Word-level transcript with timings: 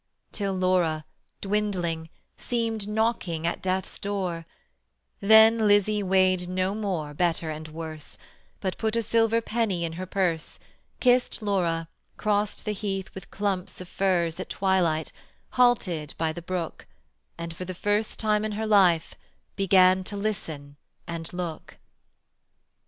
Till 0.31 0.53
Laura, 0.55 1.05
dwindling, 1.41 2.09
Seemed 2.35 2.87
knocking 2.87 3.45
at 3.45 3.61
Death's 3.61 3.99
door: 3.99 4.47
Then 5.19 5.67
Lizzie 5.67 6.01
weighed 6.01 6.49
no 6.49 6.73
more 6.73 7.13
Better 7.13 7.51
and 7.51 7.67
worse, 7.67 8.17
But 8.61 8.79
put 8.79 8.95
a 8.95 9.03
silver 9.03 9.41
penny 9.41 9.85
in 9.85 9.93
her 9.93 10.07
purse, 10.07 10.57
Kissed 10.99 11.43
Laura, 11.43 11.87
crossed 12.17 12.65
the 12.65 12.73
heath 12.73 13.13
with 13.13 13.29
clumps 13.29 13.79
of 13.79 13.87
furze 13.87 14.39
At 14.39 14.49
twilight, 14.49 15.11
halted 15.51 16.15
by 16.17 16.33
the 16.33 16.41
brook; 16.41 16.87
And 17.37 17.55
for 17.55 17.65
the 17.65 17.75
first 17.75 18.17
time 18.17 18.43
in 18.43 18.53
her 18.53 18.65
life 18.65 19.13
Began 19.55 20.03
to 20.05 20.17
listen 20.17 20.77
and 21.05 21.31
look. 21.31 21.77